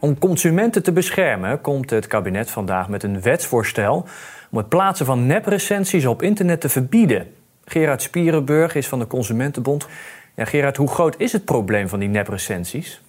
Om 0.00 0.18
consumenten 0.18 0.82
te 0.82 0.92
beschermen 0.92 1.60
komt 1.60 1.90
het 1.90 2.06
kabinet 2.06 2.50
vandaag 2.50 2.88
met 2.88 3.02
een 3.02 3.22
wetsvoorstel 3.22 4.06
om 4.50 4.58
het 4.58 4.68
plaatsen 4.68 5.06
van 5.06 5.26
neprecensies 5.26 6.06
op 6.06 6.22
internet 6.22 6.60
te 6.60 6.68
verbieden. 6.68 7.34
Gerard 7.64 8.02
Spierenburg 8.02 8.74
is 8.74 8.86
van 8.86 8.98
de 8.98 9.06
Consumentenbond. 9.06 9.86
Ja, 10.36 10.44
Gerard, 10.44 10.76
hoe 10.76 10.88
groot 10.88 11.14
is 11.18 11.32
het 11.32 11.44
probleem 11.44 11.88
van 11.88 11.98
die 11.98 12.08
neprecensies? 12.08 13.00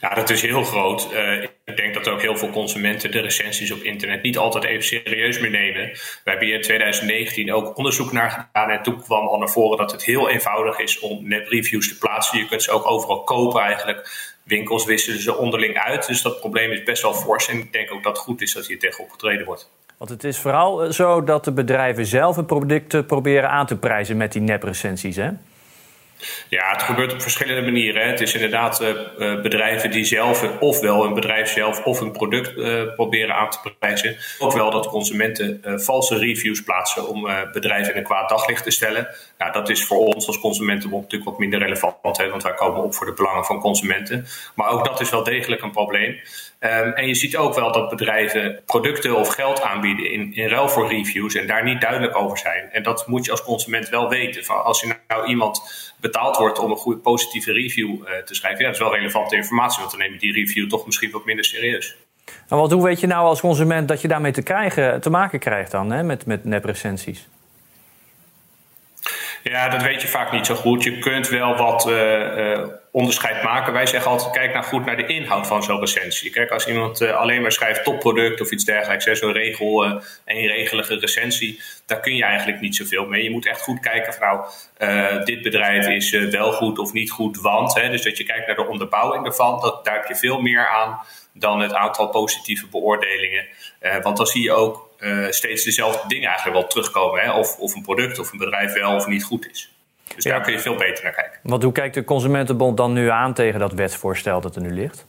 Ja, 0.00 0.14
dat 0.14 0.30
is 0.30 0.42
heel 0.42 0.64
groot. 0.64 1.08
Uh, 1.12 1.42
ik 1.64 1.76
denk 1.76 1.94
dat 1.94 2.08
ook 2.08 2.20
heel 2.20 2.36
veel 2.36 2.50
consumenten 2.50 3.10
de 3.10 3.20
recensies 3.20 3.72
op 3.72 3.82
internet 3.82 4.22
niet 4.22 4.38
altijd 4.38 4.64
even 4.64 4.84
serieus 4.84 5.38
meer 5.38 5.50
nemen. 5.50 5.88
We 5.90 6.30
hebben 6.30 6.46
hier 6.46 6.56
in 6.56 6.62
2019 6.62 7.52
ook 7.52 7.76
onderzoek 7.76 8.12
naar 8.12 8.30
gedaan 8.30 8.70
en 8.70 8.82
toen 8.82 9.02
kwam 9.02 9.26
al 9.26 9.38
naar 9.38 9.50
voren 9.50 9.78
dat 9.78 9.92
het 9.92 10.04
heel 10.04 10.30
eenvoudig 10.30 10.78
is 10.78 10.98
om 10.98 11.28
nepreviews 11.28 11.88
te 11.88 11.98
plaatsen. 11.98 12.38
Je 12.38 12.46
kunt 12.46 12.62
ze 12.62 12.70
ook 12.70 12.90
overal 12.90 13.24
kopen 13.24 13.60
eigenlijk. 13.60 14.31
Winkels 14.52 14.84
wisselen 14.84 15.20
ze 15.20 15.36
onderling 15.36 15.78
uit, 15.78 16.06
dus 16.06 16.22
dat 16.22 16.40
probleem 16.40 16.70
is 16.70 16.82
best 16.82 17.02
wel 17.02 17.14
fors. 17.14 17.48
En 17.48 17.58
ik 17.58 17.72
denk 17.72 17.92
ook 17.92 18.02
dat 18.02 18.16
het 18.16 18.26
goed 18.26 18.40
is 18.42 18.52
dat 18.52 18.66
hier 18.66 18.78
tegen 18.78 19.04
opgetreden 19.04 19.46
wordt. 19.46 19.70
Want 19.98 20.10
het 20.10 20.24
is 20.24 20.38
vooral 20.38 20.92
zo 20.92 21.24
dat 21.24 21.44
de 21.44 21.52
bedrijven 21.52 22.06
zelf 22.06 22.36
hun 22.36 22.46
producten 22.46 23.06
proberen 23.06 23.50
aan 23.50 23.66
te 23.66 23.76
prijzen 23.76 24.16
met 24.16 24.32
die 24.32 24.42
neprecensies, 24.42 25.16
hè? 25.16 25.30
Ja, 26.48 26.70
het 26.70 26.82
gebeurt 26.82 27.12
op 27.12 27.22
verschillende 27.22 27.62
manieren. 27.62 28.06
Het 28.06 28.20
is 28.20 28.34
inderdaad 28.34 28.82
uh, 28.82 29.40
bedrijven 29.40 29.90
die 29.90 30.04
zelf, 30.04 30.58
ofwel 30.60 31.04
een 31.04 31.14
bedrijf 31.14 31.48
zelf 31.48 31.84
of 31.84 32.00
een 32.00 32.12
product 32.12 32.56
uh, 32.56 32.94
proberen 32.94 33.34
aan 33.34 33.50
te 33.50 33.74
prijzen. 33.78 34.16
Ook 34.38 34.52
wel 34.52 34.70
dat 34.70 34.86
consumenten 34.86 35.60
valse 35.62 36.18
reviews 36.18 36.62
plaatsen 36.62 37.08
om 37.08 37.28
bedrijven 37.52 37.92
in 37.92 37.98
een 37.98 38.04
kwaad 38.04 38.28
daglicht 38.28 38.64
te 38.64 38.70
stellen. 38.70 39.08
Nou, 39.38 39.52
dat 39.52 39.68
is 39.68 39.84
voor 39.84 39.98
ons 39.98 40.26
als 40.26 40.40
consumentenbond 40.40 41.02
natuurlijk 41.02 41.30
wat 41.30 41.38
minder 41.38 41.58
relevant, 41.58 41.96
want 42.02 42.42
wij 42.42 42.54
komen 42.54 42.82
op 42.82 42.94
voor 42.94 43.06
de 43.06 43.12
belangen 43.12 43.44
van 43.44 43.60
consumenten. 43.60 44.26
Maar 44.54 44.70
ook 44.70 44.84
dat 44.84 45.00
is 45.00 45.10
wel 45.10 45.24
degelijk 45.24 45.62
een 45.62 45.70
probleem. 45.70 46.20
Um, 46.60 46.92
en 46.92 47.06
je 47.06 47.14
ziet 47.14 47.36
ook 47.36 47.54
wel 47.54 47.72
dat 47.72 47.88
bedrijven 47.88 48.60
producten 48.66 49.16
of 49.16 49.28
geld 49.28 49.62
aanbieden 49.62 50.10
in, 50.10 50.34
in 50.34 50.48
ruil 50.48 50.68
voor 50.68 50.88
reviews 50.88 51.34
en 51.34 51.46
daar 51.46 51.64
niet 51.64 51.80
duidelijk 51.80 52.16
over 52.16 52.38
zijn. 52.38 52.68
En 52.72 52.82
dat 52.82 53.06
moet 53.06 53.24
je 53.24 53.30
als 53.30 53.42
consument 53.42 53.88
wel 53.88 54.08
weten. 54.08 54.44
Van 54.44 54.64
als 54.64 54.80
je 54.80 54.94
nou 55.08 55.26
iemand 55.26 55.62
betaald 56.12 56.36
wordt 56.36 56.58
om 56.58 56.70
een 56.70 56.76
goede 56.76 57.00
positieve 57.00 57.52
review 57.52 57.88
uh, 57.88 58.16
te 58.24 58.34
schrijven, 58.34 58.60
ja, 58.60 58.66
dat 58.66 58.74
is 58.74 58.82
wel 58.82 58.94
relevante 58.94 59.36
informatie, 59.36 59.78
want 59.78 59.90
dan 59.90 60.00
neem 60.00 60.12
je 60.12 60.18
die 60.18 60.32
review 60.32 60.68
toch 60.68 60.86
misschien 60.86 61.10
wat 61.10 61.24
minder 61.24 61.44
serieus. 61.44 61.96
Maar 62.48 62.58
wat, 62.58 62.72
hoe 62.72 62.82
weet 62.82 63.00
je 63.00 63.06
nou 63.06 63.26
als 63.26 63.40
consument 63.40 63.88
dat 63.88 64.00
je 64.00 64.08
daarmee 64.08 64.32
te, 64.32 64.42
krijgen, 64.42 65.00
te 65.00 65.10
maken 65.10 65.38
krijgt 65.38 65.70
dan, 65.70 65.90
hè, 65.90 66.02
met, 66.02 66.26
met 66.26 66.44
neprecensies? 66.44 67.28
Ja, 69.42 69.68
dat 69.68 69.82
weet 69.82 70.02
je 70.02 70.08
vaak 70.08 70.32
niet 70.32 70.46
zo 70.46 70.54
goed. 70.54 70.82
Je 70.82 70.98
kunt 70.98 71.28
wel 71.28 71.56
wat 71.56 71.86
uh, 71.88 71.94
uh, 72.36 72.66
onderscheid 72.92 73.42
maken. 73.42 73.72
Wij 73.72 73.86
zeggen 73.86 74.10
altijd, 74.10 74.32
kijk 74.32 74.52
nou 74.52 74.64
goed 74.64 74.84
naar 74.84 74.96
de 74.96 75.06
inhoud 75.06 75.46
van 75.46 75.62
zo'n 75.62 75.80
recensie. 75.80 76.30
Kijk, 76.30 76.50
als 76.50 76.66
iemand 76.66 77.00
uh, 77.00 77.16
alleen 77.16 77.42
maar 77.42 77.52
schrijft 77.52 77.84
topproduct 77.84 78.40
of 78.40 78.50
iets 78.50 78.64
dergelijks, 78.64 79.04
zo'n 79.04 79.32
regel, 79.32 80.00
eenregelige 80.24 80.98
recensie, 80.98 81.60
daar 81.86 82.00
kun 82.00 82.16
je 82.16 82.24
eigenlijk 82.24 82.60
niet 82.60 82.76
zoveel 82.76 83.06
mee. 83.06 83.22
Je 83.22 83.30
moet 83.30 83.46
echt 83.46 83.60
goed 83.60 83.80
kijken 83.80 84.14
van 84.14 84.44
nou, 84.78 85.24
dit 85.24 85.42
bedrijf 85.42 85.88
is 85.88 86.10
wel 86.10 86.52
goed 86.52 86.78
of 86.78 86.92
niet 86.92 87.10
goed, 87.10 87.40
want. 87.40 87.74
Hè, 87.74 87.90
dus 87.90 88.02
dat 88.02 88.16
je 88.16 88.24
kijkt 88.24 88.46
naar 88.46 88.56
de 88.56 88.66
onderbouwing 88.66 89.26
ervan, 89.26 89.60
dat, 89.60 89.84
daar 89.84 89.94
heb 89.94 90.06
je 90.06 90.16
veel 90.16 90.40
meer 90.40 90.68
aan 90.68 91.00
dan 91.34 91.60
het 91.60 91.74
aantal 91.74 92.08
positieve 92.08 92.66
beoordelingen. 92.66 93.46
want 94.02 94.16
dan 94.16 94.26
zie 94.26 94.42
je 94.42 94.52
ook 94.52 94.90
uh, 95.02 95.26
steeds 95.30 95.64
dezelfde 95.64 96.08
dingen 96.08 96.28
eigenlijk 96.28 96.58
wel 96.58 96.68
terugkomen. 96.68 97.20
Hè? 97.20 97.32
Of, 97.32 97.58
of 97.58 97.74
een 97.74 97.82
product 97.82 98.18
of 98.18 98.32
een 98.32 98.38
bedrijf 98.38 98.72
wel 98.72 98.94
of 98.94 99.06
niet 99.06 99.24
goed 99.24 99.50
is. 99.50 99.70
Dus 100.14 100.24
ja. 100.24 100.30
daar 100.30 100.40
kun 100.42 100.52
je 100.52 100.58
veel 100.58 100.76
beter 100.76 101.04
naar 101.04 101.12
kijken. 101.12 101.38
Want 101.42 101.62
hoe 101.62 101.72
kijkt 101.72 101.94
de 101.94 102.04
Consumentenbond 102.04 102.76
dan 102.76 102.92
nu 102.92 103.10
aan 103.10 103.34
tegen 103.34 103.60
dat 103.60 103.72
wetsvoorstel 103.72 104.40
dat 104.40 104.56
er 104.56 104.62
nu 104.62 104.72
ligt? 104.72 105.06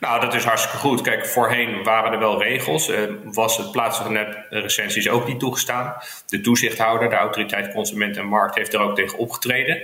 Nou, 0.00 0.20
dat 0.20 0.34
is 0.34 0.44
hartstikke 0.44 0.76
goed. 0.76 1.00
Kijk, 1.00 1.26
voorheen 1.26 1.82
waren 1.82 2.12
er 2.12 2.18
wel 2.18 2.42
regels. 2.42 2.88
Uh, 2.88 2.98
was 3.24 3.56
het 3.56 3.70
plaatsen 3.70 4.04
van 4.04 4.16
recensies 4.50 5.08
ook 5.08 5.26
niet 5.26 5.38
toegestaan. 5.38 5.96
De 6.26 6.40
toezichthouder, 6.40 7.08
de 7.08 7.16
autoriteit 7.16 7.72
Consument 7.72 8.16
en 8.16 8.26
Markt, 8.26 8.54
heeft 8.54 8.74
er 8.74 8.80
ook 8.80 8.96
tegen 8.96 9.18
opgetreden. 9.18 9.82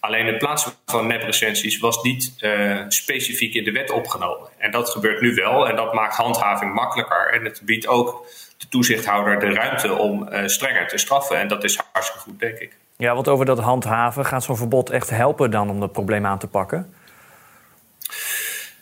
Alleen 0.00 0.26
het 0.26 0.38
plaatsen 0.38 0.72
van 0.86 1.06
neprecensies 1.06 1.78
was 1.78 2.02
niet 2.02 2.34
uh, 2.40 2.84
specifiek 2.88 3.54
in 3.54 3.64
de 3.64 3.72
wet 3.72 3.90
opgenomen. 3.90 4.48
En 4.58 4.70
dat 4.70 4.90
gebeurt 4.90 5.20
nu 5.20 5.34
wel 5.34 5.68
en 5.68 5.76
dat 5.76 5.94
maakt 5.94 6.16
handhaving 6.16 6.74
makkelijker. 6.74 7.32
En 7.32 7.44
het 7.44 7.60
biedt 7.64 7.86
ook 7.86 8.26
de 8.56 8.68
toezichthouder 8.68 9.38
de 9.38 9.52
ruimte 9.52 9.92
om 9.92 10.28
uh, 10.28 10.46
strenger 10.46 10.88
te 10.88 10.98
straffen. 10.98 11.38
En 11.38 11.48
dat 11.48 11.64
is 11.64 11.78
hartstikke 11.92 12.22
goed, 12.22 12.38
denk 12.38 12.58
ik. 12.58 12.76
Ja, 13.02 13.14
want 13.14 13.28
over 13.28 13.44
dat 13.44 13.58
handhaven, 13.58 14.24
gaat 14.24 14.44
zo'n 14.44 14.56
verbod 14.56 14.90
echt 14.90 15.10
helpen 15.10 15.50
dan 15.50 15.70
om 15.70 15.80
dat 15.80 15.92
probleem 15.92 16.26
aan 16.26 16.38
te 16.38 16.46
pakken? 16.46 16.94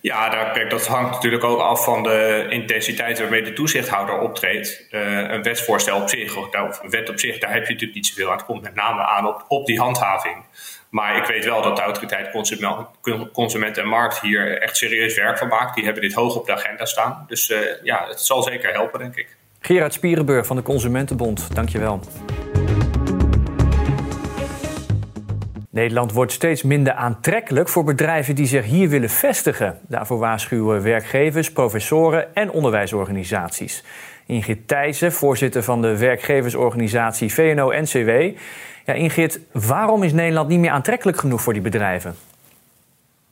Ja, 0.01 0.29
daar, 0.29 0.53
kijk, 0.53 0.71
dat 0.71 0.87
hangt 0.87 1.11
natuurlijk 1.11 1.45
ook 1.45 1.61
af 1.61 1.85
van 1.85 2.03
de 2.03 2.47
intensiteit 2.49 3.19
waarmee 3.19 3.43
de 3.43 3.53
toezichthouder 3.53 4.19
optreedt. 4.19 4.87
Uh, 4.91 5.31
een 5.31 5.43
wetsvoorstel 5.43 6.01
op 6.01 6.09
zich, 6.09 6.37
of 6.37 6.83
een 6.83 6.91
wet 6.91 7.09
op 7.09 7.21
zich, 7.21 7.39
daar 7.39 7.53
heb 7.53 7.67
je 7.67 7.73
natuurlijk 7.73 7.95
niet 7.95 8.07
zoveel 8.07 8.27
aan. 8.27 8.37
Het 8.37 8.45
komt 8.45 8.63
met 8.63 8.75
name 8.75 9.03
aan 9.03 9.27
op, 9.27 9.45
op 9.49 9.67
die 9.67 9.81
handhaving. 9.81 10.45
Maar 10.91 11.17
ik 11.17 11.25
weet 11.25 11.45
wel 11.45 11.63
dat 11.63 11.77
de 11.77 11.83
autoriteit 11.83 12.31
consument, 12.31 12.87
consument 13.33 13.79
en 13.79 13.89
markt 13.89 14.21
hier 14.21 14.59
echt 14.63 14.77
serieus 14.77 15.17
werk 15.17 15.39
van 15.39 15.49
maakt. 15.49 15.75
Die 15.75 15.85
hebben 15.85 16.03
dit 16.03 16.13
hoog 16.13 16.37
op 16.37 16.47
de 16.47 16.53
agenda 16.53 16.85
staan. 16.85 17.25
Dus 17.29 17.51
uh, 17.51 17.59
ja, 17.83 18.07
het 18.09 18.21
zal 18.21 18.43
zeker 18.43 18.73
helpen, 18.73 18.99
denk 18.99 19.17
ik. 19.17 19.37
Gerard 19.61 19.93
Spierenburg 19.93 20.47
van 20.47 20.57
de 20.57 20.63
Consumentenbond, 20.63 21.55
dankjewel. 21.55 22.01
Nederland 25.71 26.13
wordt 26.13 26.33
steeds 26.33 26.63
minder 26.63 26.93
aantrekkelijk 26.93 27.69
voor 27.69 27.85
bedrijven 27.85 28.35
die 28.35 28.47
zich 28.47 28.65
hier 28.65 28.89
willen 28.89 29.11
vestigen. 29.11 29.79
Daarvoor 29.89 30.19
waarschuwen 30.19 30.83
werkgevers, 30.83 31.53
professoren 31.53 32.35
en 32.35 32.51
onderwijsorganisaties. 32.51 33.85
Ingrid 34.27 34.69
Thijssen, 34.69 35.13
voorzitter 35.13 35.63
van 35.63 35.83
de 35.83 35.99
werkgeversorganisatie 35.99 37.33
VNO-NCW. 37.33 38.39
Ja, 38.85 38.93
Ingrid, 38.95 39.41
waarom 39.53 40.03
is 40.03 40.13
Nederland 40.13 40.49
niet 40.49 40.59
meer 40.59 40.71
aantrekkelijk 40.71 41.19
genoeg 41.19 41.43
voor 41.43 41.53
die 41.53 41.63
bedrijven? 41.63 42.15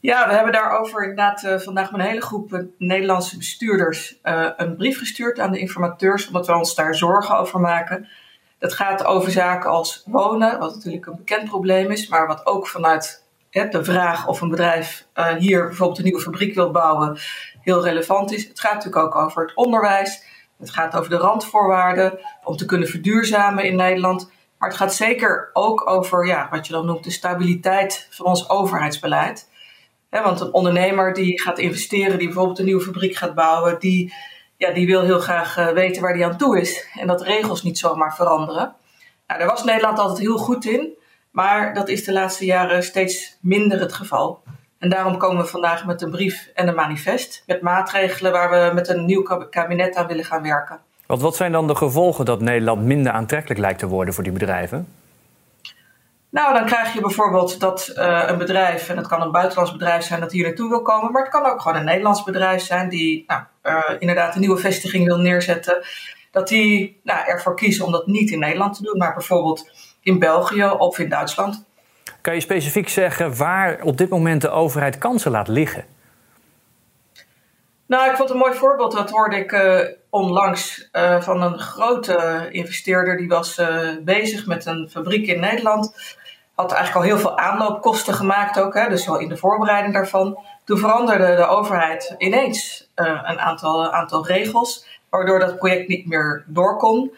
Ja, 0.00 0.28
we 0.28 0.34
hebben 0.34 0.53
daarover 0.53 1.00
inderdaad 1.00 1.43
uh, 1.43 1.59
vandaag 1.59 1.91
met 1.91 2.00
een 2.00 2.06
hele 2.06 2.20
groep 2.20 2.53
uh, 2.53 2.60
Nederlandse 2.78 3.37
bestuurders 3.37 4.19
uh, 4.25 4.49
een 4.56 4.76
brief 4.76 4.99
gestuurd 4.99 5.38
aan 5.38 5.53
de 5.53 5.59
informateurs, 5.59 6.26
omdat 6.26 6.47
we 6.47 6.56
ons 6.56 6.75
daar 6.75 6.94
zorgen 6.94 7.38
over 7.38 7.60
maken. 7.60 8.09
Dat 8.58 8.72
gaat 8.72 9.04
over 9.04 9.30
zaken 9.30 9.70
als 9.70 10.02
wonen, 10.06 10.58
wat 10.58 10.74
natuurlijk 10.74 11.06
een 11.06 11.16
bekend 11.16 11.48
probleem 11.48 11.91
is, 11.91 12.08
maar 12.08 12.26
wat 12.26 12.46
ook 12.46 12.66
vanuit 12.66 13.26
hè, 13.50 13.69
de 13.69 13.84
vraag 13.84 14.26
of 14.26 14.41
een 14.41 14.48
bedrijf 14.48 15.06
hier 15.38 15.66
bijvoorbeeld 15.66 15.98
een 15.98 16.04
nieuwe 16.04 16.20
fabriek 16.20 16.54
wil 16.54 16.70
bouwen 16.70 17.19
heel 17.60 17.84
relevant 17.84 18.32
is. 18.32 18.48
Het 18.48 18.60
gaat 18.60 18.74
natuurlijk 18.74 19.04
ook 19.04 19.14
over 19.14 19.42
het 19.42 19.54
onderwijs. 19.54 20.22
Het 20.58 20.70
gaat 20.70 20.96
over 20.96 21.10
de 21.10 21.16
randvoorwaarden 21.16 22.19
om 22.44 22.56
te 22.56 22.64
kunnen 22.64 22.88
verduurzamen 22.88 23.64
in 23.64 23.76
Nederland. 23.76 24.30
Maar 24.58 24.69
het 24.69 24.78
gaat 24.78 24.94
zeker 24.94 25.50
ook 25.52 25.90
over 25.90 26.26
ja, 26.26 26.48
wat 26.50 26.66
je 26.66 26.72
dan 26.72 26.86
noemt 26.86 27.04
de 27.04 27.10
stabiliteit 27.10 28.06
van 28.10 28.26
ons 28.26 28.48
overheidsbeleid. 28.48 29.50
He, 30.11 30.22
want 30.22 30.40
een 30.40 30.52
ondernemer 30.52 31.12
die 31.14 31.40
gaat 31.40 31.58
investeren, 31.58 32.19
die 32.19 32.26
bijvoorbeeld 32.26 32.58
een 32.58 32.64
nieuwe 32.64 32.82
fabriek 32.82 33.16
gaat 33.16 33.34
bouwen, 33.34 33.78
die, 33.78 34.14
ja, 34.58 34.72
die 34.72 34.87
wil 34.87 35.02
heel 35.02 35.19
graag 35.19 35.58
uh, 35.58 35.69
weten 35.69 36.02
waar 36.02 36.14
die 36.14 36.25
aan 36.25 36.37
toe 36.37 36.60
is. 36.60 36.87
En 36.94 37.06
dat 37.06 37.22
regels 37.22 37.62
niet 37.62 37.78
zomaar 37.78 38.14
veranderen. 38.14 38.75
Nou, 39.26 39.40
daar 39.40 39.49
was 39.49 39.64
Nederland 39.64 39.99
altijd 39.99 40.19
heel 40.19 40.38
goed 40.38 40.64
in, 40.64 40.88
maar 41.31 41.75
dat 41.75 41.88
is 41.88 42.05
de 42.05 42.12
laatste 42.12 42.44
jaren 42.44 42.82
steeds 42.82 43.37
minder 43.40 43.81
het 43.81 43.93
geval. 43.93 44.43
En 44.78 44.88
daarom 44.88 45.16
komen 45.16 45.43
we 45.43 45.49
vandaag 45.49 45.87
met 45.87 46.02
een 46.02 46.10
brief 46.10 46.50
en 46.55 46.69
een 46.69 46.75
manifest 46.75 47.43
met 47.46 47.62
maatregelen 47.62 48.32
waar 48.32 48.50
we 48.50 48.75
met 48.75 48.88
een 48.88 49.05
nieuw 49.05 49.22
kabinet 49.50 49.94
aan 49.94 50.06
willen 50.06 50.25
gaan 50.25 50.43
werken. 50.43 50.81
Want 51.06 51.20
wat 51.20 51.37
zijn 51.37 51.52
dan 51.52 51.66
de 51.66 51.75
gevolgen 51.75 52.25
dat 52.25 52.40
Nederland 52.40 52.82
minder 52.82 53.12
aantrekkelijk 53.12 53.61
lijkt 53.61 53.78
te 53.78 53.87
worden 53.87 54.14
voor 54.14 54.25
die 54.25 54.32
bedrijven? 54.32 54.88
Nou, 56.30 56.54
dan 56.54 56.66
krijg 56.66 56.92
je 56.92 57.00
bijvoorbeeld 57.00 57.60
dat 57.60 57.92
uh, 57.96 58.25
een 58.26 58.38
bedrijf, 58.38 58.88
en 58.88 58.96
het 58.96 59.06
kan 59.06 59.22
een 59.22 59.30
buitenlands 59.30 59.72
bedrijf 59.72 60.04
zijn 60.04 60.20
dat 60.20 60.32
hier 60.32 60.44
naartoe 60.44 60.69
wil 60.69 60.82
komen, 60.82 61.12
maar 61.12 61.22
het 61.22 61.30
kan 61.30 61.46
ook 61.46 61.60
gewoon 61.60 61.76
een 61.76 61.84
Nederlands 61.84 62.22
bedrijf 62.22 62.62
zijn 62.62 62.88
die 62.88 63.25
nou, 63.26 63.42
uh, 63.62 63.96
inderdaad 63.98 64.34
een 64.34 64.40
nieuwe 64.40 64.58
vestiging 64.58 65.06
wil 65.06 65.19
neerzetten, 65.19 65.84
dat 66.30 66.48
die 66.48 67.00
nou, 67.02 67.26
ervoor 67.26 67.56
kiezen 67.56 67.84
om 67.84 67.92
dat 67.92 68.06
niet 68.06 68.30
in 68.30 68.38
Nederland 68.38 68.75
te 68.75 68.82
doen, 68.82 68.98
maar 68.98 69.14
bijvoorbeeld 69.14 69.70
in 70.02 70.19
België 70.19 70.64
of 70.64 70.98
in 70.98 71.08
Duitsland. 71.08 71.64
Kan 72.20 72.34
je 72.34 72.40
specifiek 72.40 72.88
zeggen 72.88 73.36
waar 73.36 73.80
op 73.82 73.96
dit 73.96 74.08
moment 74.08 74.40
de 74.40 74.50
overheid 74.50 74.98
kansen 74.98 75.30
laat 75.30 75.48
liggen? 75.48 75.84
Nou, 77.86 78.10
ik 78.10 78.16
vond 78.16 78.30
een 78.30 78.36
mooi 78.36 78.54
voorbeeld. 78.54 78.92
Dat 78.92 79.10
hoorde 79.10 79.36
ik 79.36 79.52
uh, 79.52 79.80
onlangs 80.10 80.88
uh, 80.92 81.22
van 81.22 81.42
een 81.42 81.58
grote 81.58 82.48
investeerder. 82.50 83.16
Die 83.16 83.28
was 83.28 83.58
uh, 83.58 83.90
bezig 84.00 84.46
met 84.46 84.66
een 84.66 84.88
fabriek 84.90 85.26
in 85.26 85.40
Nederland. 85.40 86.16
Had 86.58 86.72
eigenlijk 86.72 87.05
al 87.05 87.12
heel 87.12 87.20
veel 87.20 87.38
aanloopkosten 87.38 88.14
gemaakt 88.14 88.60
ook. 88.60 88.75
Hè, 88.75 88.88
dus 88.88 89.06
wel 89.06 89.19
in 89.19 89.28
de 89.28 89.37
voorbereiding 89.37 89.94
daarvan. 89.94 90.38
Toen 90.64 90.78
veranderde 90.78 91.37
de 91.37 91.46
overheid 91.46 92.14
ineens 92.19 92.90
een 92.94 93.40
aantal, 93.40 93.93
aantal 93.93 94.26
regels. 94.26 94.87
Waardoor 95.08 95.38
dat 95.38 95.56
project 95.56 95.88
niet 95.88 96.06
meer 96.06 96.44
door 96.46 96.76
kon. 96.76 97.16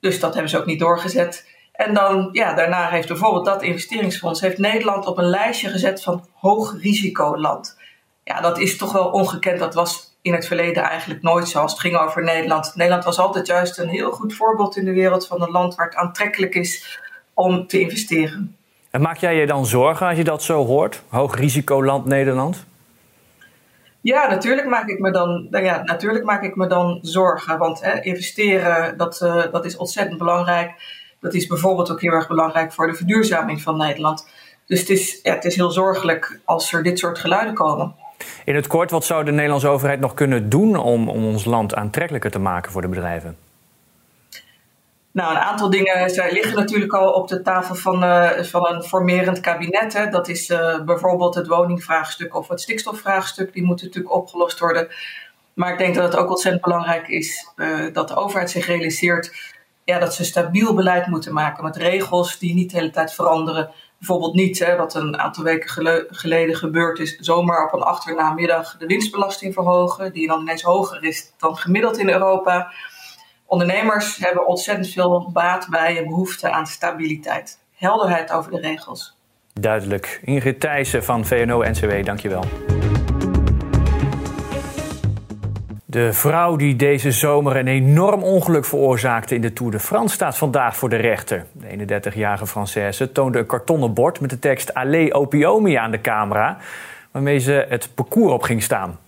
Dus 0.00 0.20
dat 0.20 0.32
hebben 0.32 0.50
ze 0.50 0.58
ook 0.58 0.66
niet 0.66 0.78
doorgezet. 0.78 1.48
En 1.72 1.94
dan, 1.94 2.28
ja, 2.32 2.54
daarna 2.54 2.88
heeft 2.88 3.08
bijvoorbeeld 3.08 3.44
dat 3.44 3.62
investeringsfonds 3.62 4.40
heeft 4.40 4.58
Nederland 4.58 5.06
op 5.06 5.18
een 5.18 5.30
lijstje 5.30 5.68
gezet 5.68 6.02
van 6.02 6.26
hoog 6.34 6.76
risicoland. 6.80 7.78
Ja, 8.24 8.40
dat 8.40 8.58
is 8.58 8.76
toch 8.76 8.92
wel 8.92 9.06
ongekend. 9.06 9.58
Dat 9.58 9.74
was 9.74 10.16
in 10.22 10.32
het 10.34 10.46
verleden 10.46 10.82
eigenlijk 10.82 11.22
nooit 11.22 11.48
zo 11.48 11.60
als 11.60 11.72
het 11.72 11.80
ging 11.80 11.96
over 11.96 12.22
Nederland. 12.22 12.74
Nederland 12.74 13.04
was 13.04 13.18
altijd 13.18 13.46
juist 13.46 13.78
een 13.78 13.88
heel 13.88 14.12
goed 14.12 14.34
voorbeeld 14.34 14.76
in 14.76 14.84
de 14.84 14.92
wereld 14.92 15.26
van 15.26 15.42
een 15.42 15.50
land 15.50 15.74
waar 15.74 15.86
het 15.86 15.96
aantrekkelijk 15.96 16.54
is 16.54 17.00
om 17.34 17.66
te 17.66 17.80
investeren. 17.80 18.56
En 18.94 19.00
maak 19.00 19.16
jij 19.16 19.36
je 19.36 19.46
dan 19.46 19.66
zorgen 19.66 20.06
als 20.06 20.16
je 20.16 20.24
dat 20.24 20.42
zo 20.42 20.64
hoort? 20.64 21.02
Hoog 21.08 21.36
risicoland 21.36 22.04
Nederland? 22.04 22.64
Ja, 24.00 24.28
natuurlijk 24.28 24.68
maak 24.68 24.88
ik 24.88 24.98
me 24.98 25.10
dan, 25.10 25.46
nou 25.50 25.64
ja, 25.64 25.82
natuurlijk 25.82 26.24
maak 26.24 26.42
ik 26.42 26.56
me 26.56 26.66
dan 26.66 26.98
zorgen. 27.02 27.58
Want 27.58 27.80
hè, 27.80 28.00
investeren, 28.00 28.96
dat, 28.96 29.20
uh, 29.22 29.42
dat 29.52 29.64
is 29.64 29.76
ontzettend 29.76 30.18
belangrijk. 30.18 30.72
Dat 31.20 31.34
is 31.34 31.46
bijvoorbeeld 31.46 31.90
ook 31.90 32.00
heel 32.00 32.12
erg 32.12 32.28
belangrijk 32.28 32.72
voor 32.72 32.86
de 32.86 32.94
verduurzaming 32.94 33.62
van 33.62 33.76
Nederland. 33.76 34.28
Dus 34.66 34.80
het 34.80 34.88
is, 34.88 35.20
ja, 35.22 35.34
het 35.34 35.44
is 35.44 35.56
heel 35.56 35.70
zorgelijk 35.70 36.40
als 36.44 36.72
er 36.72 36.82
dit 36.82 36.98
soort 36.98 37.18
geluiden 37.18 37.54
komen. 37.54 37.94
In 38.44 38.54
het 38.54 38.66
kort, 38.66 38.90
wat 38.90 39.04
zou 39.04 39.24
de 39.24 39.32
Nederlandse 39.32 39.68
overheid 39.68 40.00
nog 40.00 40.14
kunnen 40.14 40.48
doen 40.48 40.76
om, 40.76 41.08
om 41.08 41.24
ons 41.24 41.44
land 41.44 41.74
aantrekkelijker 41.74 42.30
te 42.30 42.38
maken 42.38 42.72
voor 42.72 42.82
de 42.82 42.88
bedrijven? 42.88 43.36
Nou, 45.14 45.30
een 45.30 45.40
aantal 45.40 45.70
dingen 45.70 46.10
zij 46.10 46.32
liggen 46.32 46.56
natuurlijk 46.56 46.92
al 46.92 47.12
op 47.12 47.28
de 47.28 47.42
tafel 47.42 47.74
van, 47.74 48.04
uh, 48.04 48.42
van 48.42 48.66
een 48.66 48.82
formerend 48.82 49.40
kabinet. 49.40 49.92
Hè. 49.92 50.08
Dat 50.08 50.28
is 50.28 50.50
uh, 50.50 50.80
bijvoorbeeld 50.80 51.34
het 51.34 51.46
woningvraagstuk 51.46 52.34
of 52.36 52.48
het 52.48 52.60
stikstofvraagstuk. 52.60 53.52
Die 53.52 53.64
moeten 53.64 53.86
natuurlijk 53.86 54.14
opgelost 54.14 54.58
worden. 54.58 54.88
Maar 55.52 55.72
ik 55.72 55.78
denk 55.78 55.94
dat 55.94 56.04
het 56.04 56.16
ook 56.16 56.28
ontzettend 56.28 56.64
belangrijk 56.64 57.08
is 57.08 57.48
dat 57.92 58.08
de 58.08 58.16
overheid 58.16 58.50
zich 58.50 58.66
realiseert 58.66 59.52
ja, 59.84 59.98
dat 59.98 60.14
ze 60.14 60.24
stabiel 60.24 60.74
beleid 60.74 61.06
moeten 61.06 61.32
maken 61.32 61.64
met 61.64 61.76
regels 61.76 62.38
die 62.38 62.54
niet 62.54 62.70
de 62.70 62.76
hele 62.76 62.90
tijd 62.90 63.14
veranderen. 63.14 63.70
Bijvoorbeeld 63.98 64.34
niet, 64.34 64.58
hè, 64.58 64.76
wat 64.76 64.94
een 64.94 65.18
aantal 65.18 65.44
weken 65.44 66.06
geleden 66.10 66.56
gebeurd 66.56 66.98
is, 66.98 67.16
zomaar 67.16 67.66
op 67.66 67.72
een 67.72 67.86
achternamiddag 67.86 68.76
de 68.76 68.86
winstbelasting 68.86 69.54
verhogen, 69.54 70.12
die 70.12 70.26
dan 70.26 70.40
ineens 70.40 70.62
hoger 70.62 71.04
is 71.04 71.32
dan 71.38 71.56
gemiddeld 71.56 71.98
in 71.98 72.08
Europa. 72.08 72.72
Ondernemers 73.46 74.16
hebben 74.16 74.46
ontzettend 74.46 74.88
veel 74.88 75.30
baat 75.32 75.66
bij 75.70 75.98
en 75.98 76.04
behoefte 76.04 76.50
aan 76.50 76.66
stabiliteit. 76.66 77.58
Helderheid 77.74 78.32
over 78.32 78.50
de 78.50 78.60
regels. 78.60 79.16
Duidelijk. 79.52 80.20
Ingrid 80.24 80.60
Thijssen 80.60 81.04
van 81.04 81.24
VNO-NCW, 81.24 82.04
dankjewel. 82.04 82.44
De 85.84 86.12
vrouw 86.12 86.56
die 86.56 86.76
deze 86.76 87.12
zomer 87.12 87.56
een 87.56 87.66
enorm 87.66 88.22
ongeluk 88.22 88.64
veroorzaakte 88.64 89.34
in 89.34 89.40
de 89.40 89.52
Tour 89.52 89.72
de 89.72 89.80
France 89.80 90.14
staat 90.14 90.36
vandaag 90.36 90.76
voor 90.76 90.88
de 90.88 90.96
rechter. 90.96 91.46
De 91.52 92.00
31-jarige 92.10 92.46
Française 92.46 93.12
toonde 93.12 93.38
een 93.38 93.46
kartonnen 93.46 93.94
bord 93.94 94.20
met 94.20 94.30
de 94.30 94.38
tekst 94.38 94.74
Allez 94.74 95.10
Opiomi 95.10 95.74
aan 95.74 95.90
de 95.90 96.00
camera, 96.00 96.58
waarmee 97.10 97.38
ze 97.38 97.66
het 97.68 97.88
parcours 97.94 98.32
op 98.32 98.42
ging 98.42 98.62
staan. 98.62 98.98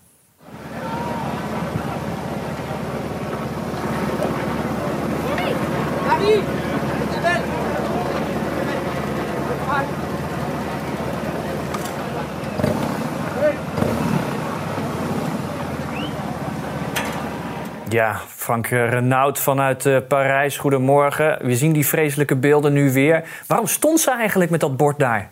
Ja, 17.96 18.20
Frank 18.28 18.66
Renaud 18.66 19.38
vanuit 19.38 19.86
uh, 19.86 19.96
Parijs, 20.08 20.56
goedemorgen. 20.56 21.38
We 21.40 21.56
zien 21.56 21.72
die 21.72 21.86
vreselijke 21.86 22.36
beelden 22.36 22.72
nu 22.72 22.92
weer. 22.92 23.24
Waarom 23.46 23.66
stond 23.66 24.00
ze 24.00 24.10
eigenlijk 24.10 24.50
met 24.50 24.60
dat 24.60 24.76
bord 24.76 24.98
daar? 24.98 25.30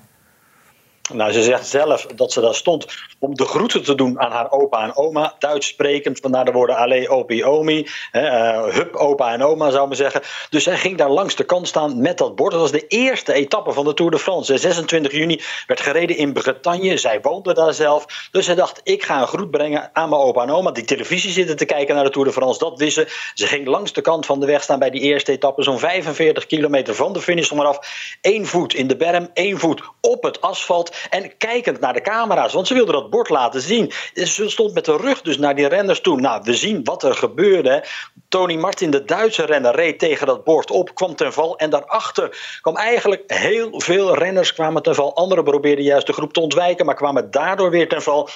Nou, 1.12 1.32
ze 1.32 1.42
zegt 1.42 1.66
zelf 1.66 2.06
dat 2.06 2.32
ze 2.32 2.40
daar 2.40 2.54
stond 2.54 2.86
om 3.18 3.34
de 3.34 3.44
groeten 3.44 3.82
te 3.82 3.94
doen 3.94 4.20
aan 4.20 4.30
haar 4.30 4.50
opa 4.50 4.82
en 4.82 4.96
oma. 4.96 5.34
Duits 5.38 5.66
sprekend, 5.66 6.18
vandaar 6.18 6.44
de 6.44 6.52
woorden 6.52 6.76
Allee, 6.76 7.08
Opi, 7.08 7.44
Omi. 7.44 7.88
Uh, 8.12 8.64
hup, 8.64 8.94
opa 8.94 9.32
en 9.32 9.42
oma, 9.42 9.70
zou 9.70 9.88
men 9.88 9.96
zeggen. 9.96 10.20
Dus 10.50 10.62
zij 10.62 10.76
ging 10.76 10.98
daar 10.98 11.10
langs 11.10 11.34
de 11.34 11.44
kant 11.44 11.68
staan 11.68 12.00
met 12.00 12.18
dat 12.18 12.34
bord. 12.34 12.52
Dat 12.52 12.60
was 12.60 12.70
de 12.70 12.86
eerste 12.86 13.32
etappe 13.32 13.72
van 13.72 13.84
de 13.84 13.94
Tour 13.94 14.10
de 14.10 14.18
France. 14.18 14.56
26 14.56 15.12
juni 15.12 15.40
werd 15.66 15.80
gereden 15.80 16.16
in 16.16 16.32
Bretagne. 16.32 16.96
Zij 16.96 17.20
woonde 17.20 17.54
daar 17.54 17.74
zelf. 17.74 18.28
Dus 18.30 18.44
zij 18.44 18.54
dacht, 18.54 18.80
ik 18.82 19.02
ga 19.02 19.20
een 19.20 19.26
groet 19.26 19.50
brengen 19.50 19.90
aan 19.92 20.08
mijn 20.08 20.22
opa 20.22 20.42
en 20.42 20.50
oma. 20.50 20.70
Die 20.70 20.84
televisie 20.84 21.30
zitten 21.30 21.56
te 21.56 21.64
kijken 21.64 21.94
naar 21.94 22.04
de 22.04 22.10
Tour 22.10 22.26
de 22.26 22.32
France, 22.32 22.58
dat 22.58 22.78
wist 22.78 22.94
ze. 22.94 23.30
Ze 23.34 23.46
ging 23.46 23.66
langs 23.66 23.92
de 23.92 24.00
kant 24.00 24.26
van 24.26 24.40
de 24.40 24.46
weg 24.46 24.62
staan 24.62 24.78
bij 24.78 24.90
die 24.90 25.00
eerste 25.00 25.32
etappe. 25.32 25.62
Zo'n 25.62 25.78
45 25.78 26.46
kilometer 26.46 26.94
van 26.94 27.12
de 27.12 27.20
finish 27.20 27.50
nog 27.50 27.58
maar 27.58 27.68
af. 27.68 27.78
Eén 28.20 28.46
voet 28.46 28.74
in 28.74 28.86
de 28.86 28.96
berm, 28.96 29.30
één 29.32 29.58
voet 29.58 29.82
op 30.00 30.22
het 30.22 30.40
asfalt. 30.40 30.92
En 31.10 31.36
kijkend 31.36 31.80
naar 31.80 31.92
de 31.92 32.00
camera's, 32.00 32.52
want 32.52 32.66
ze 32.66 32.74
wilde 32.74 32.92
dat 32.92 33.10
bord 33.10 33.28
laten 33.28 33.60
zien. 33.60 33.92
Ze 34.14 34.48
stond 34.48 34.74
met 34.74 34.84
de 34.84 34.96
rug 34.96 35.22
dus 35.22 35.38
naar 35.38 35.54
die 35.54 35.68
renners 35.68 36.00
toe. 36.00 36.20
Nou, 36.20 36.40
we 36.44 36.54
zien 36.54 36.84
wat 36.84 37.02
er 37.02 37.14
gebeurde. 37.14 37.84
Tony 38.28 38.56
Martin, 38.56 38.90
de 38.90 39.04
Duitse 39.04 39.44
renner, 39.44 39.74
reed 39.74 39.98
tegen 39.98 40.26
dat 40.26 40.44
bord 40.44 40.70
op, 40.70 40.94
kwam 40.94 41.16
ten 41.16 41.32
val. 41.32 41.56
En 41.56 41.70
daarachter 41.70 42.58
kwam 42.60 42.76
eigenlijk 42.76 43.22
heel 43.26 43.80
veel 43.80 44.14
renners 44.14 44.52
kwamen 44.52 44.82
ten 44.82 44.94
val. 44.94 45.14
Anderen 45.14 45.44
probeerden 45.44 45.84
juist 45.84 46.06
de 46.06 46.12
groep 46.12 46.32
te 46.32 46.40
ontwijken, 46.40 46.86
maar 46.86 46.94
kwamen 46.94 47.30
daardoor 47.30 47.70
weer 47.70 47.88
ten 47.88 48.02
val. 48.02 48.28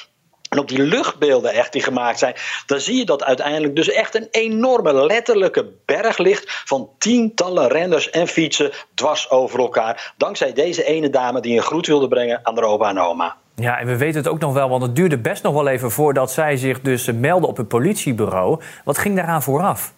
En 0.49 0.59
op 0.59 0.69
die 0.69 0.83
luchtbeelden 0.83 1.53
echt 1.53 1.73
die 1.73 1.83
gemaakt 1.83 2.19
zijn, 2.19 2.35
dan 2.67 2.81
zie 2.81 2.97
je 2.97 3.05
dat 3.05 3.25
uiteindelijk 3.25 3.77
dus 3.77 3.91
echt 3.91 4.15
een 4.15 4.29
enorme 4.31 4.93
letterlijke 5.07 5.71
berg 5.85 6.19
ligt 6.19 6.63
van 6.65 6.91
tientallen 6.99 7.69
renners 7.69 8.11
en 8.11 8.27
fietsen 8.27 8.71
dwars 8.95 9.31
over 9.31 9.59
elkaar. 9.59 10.15
Dankzij 10.17 10.53
deze 10.53 10.85
ene 10.85 11.11
dame 11.11 11.41
die 11.41 11.57
een 11.57 11.63
groet 11.63 11.87
wilde 11.87 12.09
brengen 12.09 12.41
aan 12.43 12.55
de 12.55 12.79
en 12.87 12.99
oma. 12.99 13.37
Ja, 13.55 13.79
en 13.79 13.87
we 13.87 13.97
weten 13.97 14.21
het 14.21 14.29
ook 14.29 14.41
nog 14.41 14.53
wel, 14.53 14.69
want 14.69 14.83
het 14.83 14.97
duurde 14.97 15.19
best 15.19 15.43
nog 15.43 15.55
wel 15.55 15.69
even 15.69 15.91
voordat 15.91 16.33
zij 16.33 16.57
zich 16.57 16.81
dus 16.81 17.13
meldde 17.13 17.47
op 17.47 17.57
het 17.57 17.69
politiebureau. 17.69 18.61
Wat 18.85 18.99
ging 18.99 19.17
daaraan 19.17 19.43
vooraf? 19.43 19.93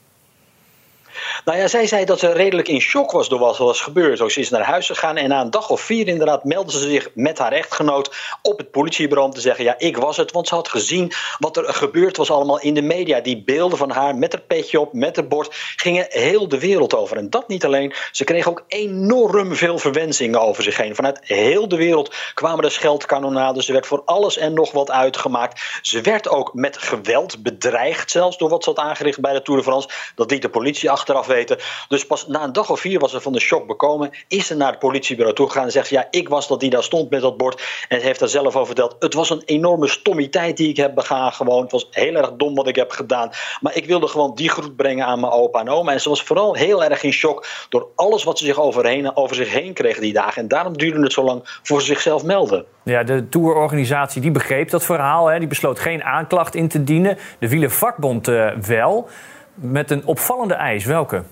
Nou 1.45 1.59
ja, 1.59 1.69
zij 1.69 1.87
zei 1.87 2.05
dat 2.05 2.19
ze 2.19 2.33
redelijk 2.33 2.69
in 2.69 2.81
shock 2.81 3.11
was 3.11 3.29
door 3.29 3.39
wat 3.39 3.59
er 3.59 3.65
was 3.65 3.81
gebeurd. 3.81 4.19
Zo, 4.19 4.29
ze 4.29 4.41
is 4.41 4.51
naar 4.51 4.63
huis 4.63 4.87
gegaan 4.87 5.17
en 5.17 5.29
na 5.29 5.41
een 5.41 5.51
dag 5.51 5.71
of 5.71 5.81
vier 5.81 6.09
inderdaad 6.09 6.45
meldde 6.45 6.73
ze 6.73 6.91
zich 6.91 7.09
met 7.15 7.39
haar 7.39 7.53
echtgenoot 7.53 8.15
op 8.43 8.59
het 8.59 8.71
politiebureau 8.71 9.29
om 9.29 9.35
te 9.35 9.41
zeggen: 9.41 9.65
Ja, 9.65 9.75
ik 9.79 9.97
was 9.97 10.17
het. 10.17 10.33
Want 10.33 10.49
ze 10.49 10.55
had 10.55 10.69
gezien 10.69 11.13
wat 11.39 11.57
er 11.57 11.75
gebeurd 11.75 12.17
was 12.17 12.31
allemaal 12.31 12.61
in 12.61 12.75
de 12.75 12.83
media. 12.83 13.21
Die 13.21 13.43
beelden 13.43 13.79
van 13.79 13.91
haar 13.91 14.17
met 14.17 14.33
haar 14.33 14.43
petje 14.43 14.81
op, 14.81 14.93
met 14.93 15.17
het 15.17 15.29
bord, 15.29 15.49
gingen 15.77 16.07
heel 16.09 16.49
de 16.49 16.59
wereld 16.59 16.95
over. 16.95 17.17
En 17.17 17.31
dat 17.31 17.49
niet 17.49 17.65
alleen. 17.65 17.93
Ze 18.13 18.25
kreeg 18.25 18.49
ook 18.49 18.65
enorm 18.69 19.55
veel 19.55 19.79
verwensingen 19.79 20.41
over 20.41 20.63
zich 20.63 20.77
heen. 20.77 20.95
Vanuit 20.95 21.21
heel 21.23 21.69
de 21.69 21.77
wereld 21.77 22.15
kwamen 22.35 22.65
er 22.65 22.71
scheldkanonades. 22.71 23.67
Ze 23.67 23.73
werd 23.73 23.87
voor 23.87 24.03
alles 24.05 24.37
en 24.37 24.55
nog 24.55 24.73
wat 24.73 24.91
uitgemaakt. 24.91 25.79
Ze 25.83 26.01
werd 26.01 26.29
ook 26.29 26.55
met 26.55 26.79
geweld 26.79 27.43
bedreigd, 27.43 28.11
zelfs 28.11 28.39
door 28.39 28.49
wat 28.49 28.65
ze 28.65 28.71
had 28.71 28.79
aangericht 28.79 29.21
bij 29.21 29.33
de 29.33 29.43
Tour 29.43 29.61
de 29.61 29.67
France. 29.67 29.89
Dat 30.15 30.31
liet 30.31 30.43
de 30.43 30.49
politie 30.49 30.91
achteraf 30.91 31.27
Dus 31.89 32.07
pas 32.07 32.27
na 32.27 32.43
een 32.43 32.53
dag 32.53 32.71
of 32.71 32.81
vier 32.81 32.99
was 32.99 33.11
ze 33.11 33.21
van 33.21 33.33
de 33.33 33.41
shock 33.41 33.67
bekomen. 33.67 34.11
Is 34.29 34.47
ze 34.47 34.57
naar 34.57 34.71
het 34.71 34.79
politiebureau 34.79 35.37
toegegaan 35.37 35.65
en 35.65 35.71
zegt 35.71 35.87
ze: 35.87 35.95
Ja, 35.95 36.07
ik 36.11 36.29
was 36.29 36.49
dat 36.49 36.61
die 36.61 36.71
daar 36.71 36.83
stond 36.83 37.11
met 37.11 37.21
dat 37.21 37.37
bord. 37.37 37.63
En 37.89 38.01
heeft 38.01 38.21
daar 38.21 38.29
zelf 38.29 38.47
over 38.47 38.67
verteld. 38.67 38.97
Het 38.99 39.15
was 39.15 39.31
een 39.31 39.43
enorme 39.45 39.89
stommiteit 39.89 40.57
die 40.57 40.69
ik 40.69 40.77
heb 40.77 40.95
begaan. 40.95 41.33
Gewoon. 41.33 41.63
Het 41.63 41.73
was 41.73 41.87
heel 41.91 42.15
erg 42.15 42.33
dom 42.33 42.55
wat 42.55 42.67
ik 42.67 42.77
heb 42.77 42.91
gedaan. 42.91 43.31
Maar 43.61 43.77
ik 43.77 43.87
wilde 43.87 44.07
gewoon 44.07 44.35
die 44.35 44.51
groet 44.51 44.77
brengen 44.77 45.07
aan 45.07 45.21
mijn 45.21 45.33
opa 45.33 45.61
en 45.61 45.69
oma. 45.69 45.93
En 45.93 46.01
ze 46.01 46.09
was 46.09 46.23
vooral 46.23 46.55
heel 46.55 46.85
erg 46.85 47.03
in 47.03 47.13
shock 47.13 47.47
door 47.69 47.89
alles 47.95 48.25
wat 48.25 48.39
ze 48.39 48.45
zich 48.45 48.61
overheen, 48.61 49.17
over 49.17 49.37
zich 49.37 49.53
heen 49.53 49.73
kreeg 49.73 49.99
die 49.99 50.13
dagen. 50.13 50.43
En 50.43 50.49
daarom 50.49 50.77
duurde 50.77 51.03
het 51.03 51.13
zo 51.13 51.25
lang 51.25 51.59
voor 51.63 51.81
ze 51.81 51.87
zichzelf 51.87 52.23
melden. 52.23 52.65
Ja, 52.83 53.03
de 53.03 53.29
tourorganisatie 53.29 54.21
die 54.21 54.31
begreep 54.31 54.71
dat 54.71 54.85
verhaal. 54.85 55.27
Hè. 55.27 55.39
Die 55.39 55.49
besloot 55.49 55.79
geen 55.79 56.03
aanklacht 56.03 56.55
in 56.55 56.69
te 56.69 56.85
dienen. 56.85 57.19
De 57.39 57.49
wielervakbond 57.49 58.29
uh, 58.29 58.57
wel 58.57 59.09
met 59.55 59.91
een 59.91 60.05
opvallende 60.07 60.55
eis. 60.55 60.85
Welke? 60.85 61.23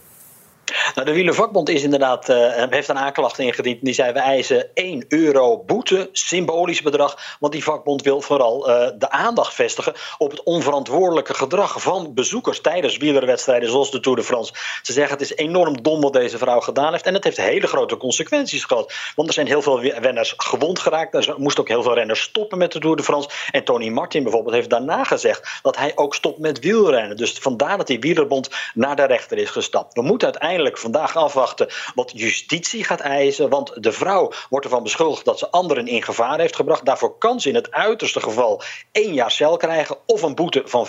Nou, 0.95 1.07
de 1.07 1.13
Wielervakbond 1.13 1.69
is 1.69 1.83
inderdaad, 1.83 2.29
uh, 2.29 2.37
heeft 2.71 2.89
een 2.89 2.99
aanklacht 2.99 3.39
ingediend. 3.39 3.85
Die 3.85 3.95
zei: 3.95 4.13
we 4.13 4.19
eisen 4.19 4.71
1 4.75 5.05
euro 5.09 5.59
boete, 5.59 6.09
symbolisch 6.13 6.83
bedrag. 6.83 7.37
Want 7.41 7.53
die 7.53 7.63
vakbond 7.63 8.03
wil 8.03 8.21
vooral 8.21 8.69
uh, 8.69 8.89
de 8.99 9.11
aandacht 9.11 9.55
vestigen 9.55 9.95
op 10.19 10.31
het 10.31 10.43
onverantwoordelijke 10.43 11.35
gedrag 11.35 11.83
van 11.83 12.15
bezoekers 12.15 12.61
tijdens 12.61 12.97
wielerwedstrijden 12.97 13.71
zoals 13.71 13.91
de 13.91 14.01
Tour 14.01 14.19
de 14.19 14.25
France. 14.25 14.53
Ze 14.83 14.93
zeggen: 14.93 15.13
het 15.13 15.31
is 15.31 15.37
enorm 15.37 15.83
dom 15.83 16.01
wat 16.01 16.13
deze 16.13 16.39
vrouw 16.39 16.61
gedaan 16.61 16.93
heeft. 16.93 17.07
En 17.07 17.15
het 17.15 17.25
heeft 17.25 17.37
hele 17.37 17.67
grote 17.67 17.97
consequenties 17.97 18.65
gehad. 18.65 18.93
Want 19.15 19.29
er 19.29 19.35
zijn 19.35 19.47
heel 19.47 19.63
veel 19.63 19.81
renners 19.81 20.35
gewond 20.37 20.79
geraakt. 20.79 21.15
Er 21.15 21.35
moesten 21.37 21.63
ook 21.63 21.69
heel 21.69 21.83
veel 21.83 21.95
renners 21.95 22.21
stoppen 22.21 22.59
met 22.59 22.73
de 22.73 22.79
Tour 22.79 22.97
de 22.97 23.03
France. 23.03 23.29
En 23.51 23.65
Tony 23.65 23.89
Martin 23.89 24.23
bijvoorbeeld 24.23 24.55
heeft 24.55 24.71
daarna 24.71 25.05
gezegd 25.05 25.61
dat 25.63 25.77
hij 25.77 25.93
ook 25.95 26.15
stopt 26.15 26.39
met 26.39 26.59
wielrennen. 26.59 27.17
Dus 27.17 27.33
vandaar 27.33 27.77
dat 27.77 27.87
die 27.87 28.01
wielerbond 28.01 28.51
naar 28.75 28.97
de 28.97 29.05
rechter 29.05 29.39
is 29.39 29.51
gestapt. 29.51 29.95
We 29.95 30.03
moeten 30.03 30.29
uiteindelijk 30.29 30.58
vandaag 30.67 31.17
afwachten 31.17 31.69
wat 31.95 32.13
justitie 32.15 32.85
gaat 32.85 33.01
eisen. 33.01 33.49
Want 33.49 33.83
de 33.83 33.93
vrouw 33.93 34.33
wordt 34.49 34.65
ervan 34.65 34.83
beschuldigd 34.83 35.25
dat 35.25 35.39
ze 35.39 35.51
anderen 35.51 35.87
in 35.87 36.03
gevaar 36.03 36.39
heeft 36.39 36.57
gebracht. 36.57 36.85
Daarvoor 36.85 37.19
kan 37.19 37.41
ze 37.41 37.49
in 37.49 37.55
het 37.55 37.71
uiterste 37.71 38.21
geval 38.21 38.63
één 38.93 39.15
jaar 39.15 39.31
cel 39.31 39.57
krijgen 39.57 39.97
of 40.07 40.23
een 40.23 40.35
boete 40.35 40.63
van 40.65 40.87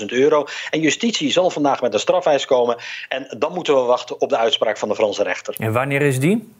15.000 0.00 0.06
euro. 0.06 0.44
En 0.70 0.80
justitie 0.80 1.30
zal 1.30 1.50
vandaag 1.50 1.80
met 1.80 1.94
een 1.94 2.00
strafeis 2.00 2.46
komen. 2.46 2.76
En 3.08 3.34
dan 3.38 3.52
moeten 3.52 3.74
we 3.74 3.80
wachten 3.80 4.20
op 4.20 4.28
de 4.28 4.36
uitspraak 4.36 4.78
van 4.78 4.88
de 4.88 4.94
Franse 4.94 5.22
rechter. 5.22 5.54
En 5.58 5.72
wanneer 5.72 6.02
is 6.02 6.18
die? 6.18 6.52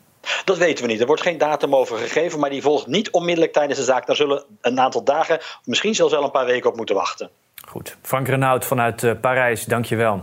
Dat 0.44 0.58
weten 0.58 0.84
we 0.84 0.90
niet. 0.90 1.00
Er 1.00 1.06
wordt 1.06 1.22
geen 1.22 1.38
datum 1.38 1.74
over 1.74 1.98
gegeven, 1.98 2.40
maar 2.40 2.50
die 2.50 2.62
volgt 2.62 2.86
niet 2.86 3.10
onmiddellijk 3.10 3.52
tijdens 3.52 3.78
de 3.78 3.84
zaak. 3.84 4.06
Daar 4.06 4.16
zullen 4.16 4.44
een 4.60 4.80
aantal 4.80 5.04
dagen, 5.04 5.38
misschien 5.64 5.94
zelfs 5.94 6.12
wel 6.12 6.24
een 6.24 6.30
paar 6.30 6.46
weken 6.46 6.70
op 6.70 6.76
moeten 6.76 6.94
wachten. 6.94 7.30
Goed. 7.68 7.96
Frank 8.02 8.28
Renaud 8.28 8.64
vanuit 8.64 9.02
uh, 9.02 9.12
Parijs, 9.20 9.64
dankjewel. 9.64 10.22